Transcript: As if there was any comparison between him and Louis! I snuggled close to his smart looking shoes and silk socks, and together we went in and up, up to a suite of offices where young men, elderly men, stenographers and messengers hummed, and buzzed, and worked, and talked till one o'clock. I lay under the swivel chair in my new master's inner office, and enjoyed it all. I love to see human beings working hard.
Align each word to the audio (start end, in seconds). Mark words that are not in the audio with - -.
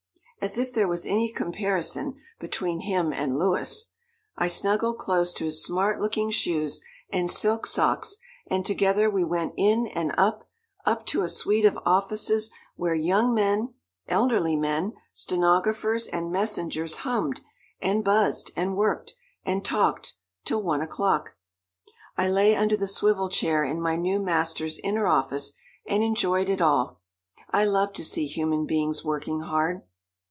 As 0.43 0.57
if 0.57 0.73
there 0.73 0.87
was 0.87 1.05
any 1.05 1.31
comparison 1.31 2.15
between 2.39 2.79
him 2.79 3.13
and 3.13 3.37
Louis! 3.37 3.89
I 4.35 4.47
snuggled 4.47 4.97
close 4.97 5.33
to 5.33 5.45
his 5.45 5.63
smart 5.63 6.01
looking 6.01 6.31
shoes 6.31 6.81
and 7.11 7.29
silk 7.29 7.67
socks, 7.67 8.17
and 8.47 8.65
together 8.65 9.07
we 9.07 9.23
went 9.23 9.53
in 9.55 9.85
and 9.85 10.11
up, 10.17 10.47
up 10.83 11.05
to 11.05 11.21
a 11.21 11.29
suite 11.29 11.63
of 11.65 11.77
offices 11.85 12.49
where 12.75 12.95
young 12.95 13.35
men, 13.35 13.75
elderly 14.07 14.55
men, 14.55 14.93
stenographers 15.13 16.07
and 16.07 16.31
messengers 16.31 16.95
hummed, 17.05 17.41
and 17.79 18.03
buzzed, 18.03 18.49
and 18.55 18.75
worked, 18.75 19.13
and 19.45 19.63
talked 19.63 20.15
till 20.43 20.63
one 20.63 20.81
o'clock. 20.81 21.35
I 22.17 22.27
lay 22.27 22.55
under 22.55 22.75
the 22.75 22.87
swivel 22.87 23.29
chair 23.29 23.63
in 23.63 23.79
my 23.79 23.95
new 23.95 24.19
master's 24.19 24.79
inner 24.79 25.05
office, 25.05 25.53
and 25.87 26.01
enjoyed 26.01 26.49
it 26.49 26.61
all. 26.61 26.99
I 27.51 27.63
love 27.65 27.93
to 27.93 28.03
see 28.03 28.25
human 28.25 28.65
beings 28.65 29.05
working 29.05 29.41
hard. 29.41 29.83